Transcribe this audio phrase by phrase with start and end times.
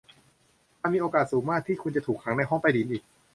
[0.81, 3.03] มันมีโอกาสสูงมากที่คุณจะถูกขังในห้องใต้ดินอีก